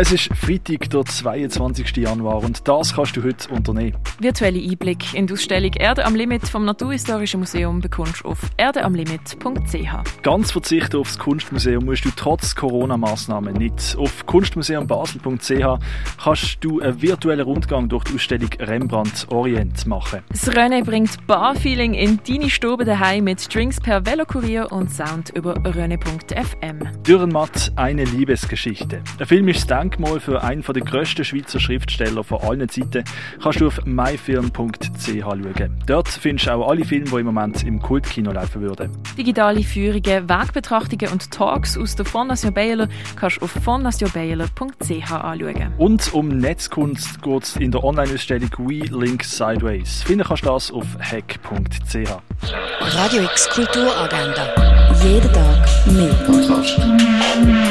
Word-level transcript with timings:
Es 0.00 0.12
ist 0.12 0.30
Freitag, 0.32 0.90
der 0.90 1.04
22. 1.04 1.96
Januar 1.96 2.44
und 2.44 2.68
das 2.68 2.94
kannst 2.94 3.16
du 3.16 3.24
heute 3.24 3.48
unternehmen. 3.52 3.96
Virtuelle 4.20 4.60
Einblick 4.60 5.12
in 5.12 5.26
die 5.26 5.32
Ausstellung 5.32 5.72
Erde 5.72 6.04
am 6.04 6.14
Limit 6.14 6.46
vom 6.46 6.64
Naturhistorischen 6.64 7.40
Museum 7.40 7.80
bekommst 7.80 8.22
du 8.22 8.28
auf 8.28 8.38
erdeamlimit.ch. 8.58 10.22
Ganz 10.22 10.52
verzichten 10.52 10.98
auf 10.98 11.08
das 11.08 11.18
Kunstmuseum 11.18 11.84
musst 11.84 12.04
du 12.04 12.10
trotz 12.14 12.54
Corona-Massnahmen 12.54 13.54
nicht. 13.54 13.96
Auf 13.98 14.24
kunstmuseumbasel.ch 14.24 15.80
kannst 16.22 16.58
du 16.60 16.80
einen 16.80 17.02
virtuellen 17.02 17.40
Rundgang 17.40 17.88
durch 17.88 18.04
die 18.04 18.14
Ausstellung 18.14 18.50
Rembrandt 18.60 19.26
Orient 19.32 19.84
machen. 19.88 20.20
Das 20.28 20.54
Rennen 20.54 20.84
bringt 20.84 21.26
Barfeeling 21.26 21.94
in 21.94 22.20
deine 22.24 22.50
Stube 22.50 22.84
daheim 22.84 23.24
mit 23.24 23.40
Strings 23.40 23.80
per 23.80 24.06
Velokurier 24.06 24.70
und 24.70 24.92
Sound 24.92 25.30
über 25.30 25.56
röne.fm. 25.56 27.02
Dürrenmatt, 27.04 27.72
eine 27.74 28.04
Liebesgeschichte. 28.04 29.02
Ein 29.18 29.26
Film 29.26 29.48
ist 29.48 29.68
Denkmal 29.88 30.20
für 30.20 30.42
einen 30.42 30.60
der 30.60 30.82
grössten 30.82 31.24
Schweizer 31.24 31.58
Schriftsteller 31.58 32.22
von 32.22 32.42
allen 32.42 32.68
Zeiten 32.68 33.04
kannst 33.42 33.62
du 33.62 33.68
auf 33.68 33.80
myfilm.ch 33.86 35.08
schauen. 35.08 35.82
Dort 35.86 36.08
findest 36.08 36.46
du 36.46 36.52
auch 36.52 36.68
alle 36.68 36.84
Filme, 36.84 37.06
die 37.06 37.16
im 37.16 37.24
Moment 37.24 37.64
im 37.64 37.80
Kultkino 37.80 38.30
laufen 38.32 38.60
würden. 38.60 38.90
Digitale 39.16 39.62
Führungen, 39.62 40.28
Wegbetrachtungen 40.28 41.10
und 41.10 41.30
Talks 41.30 41.78
aus 41.78 41.96
der 41.96 42.04
Fondation 42.04 42.52
Baylor 42.52 42.88
kannst 43.16 43.38
du 43.38 43.46
auf 43.46 43.50
fondationbaylor.ch 43.50 45.10
anschauen. 45.10 45.72
Und 45.78 46.12
um 46.12 46.28
Netzkunst 46.28 47.22
geht 47.22 47.42
es 47.44 47.56
in 47.56 47.70
der 47.70 47.82
Online-Ausstellung 47.82 48.50
We 48.58 48.84
Link 48.94 49.24
Sideways. 49.24 50.02
Finden 50.02 50.24
kannst 50.24 50.44
du 50.44 50.50
das 50.50 50.70
auf 50.70 50.84
hack.ch. 51.00 52.10
Radio 52.80 53.22
X 53.22 53.48
Kulturagenda. 53.48 54.52
Jeden 55.02 55.32
Tag 55.32 55.66
mehr. 55.86 57.67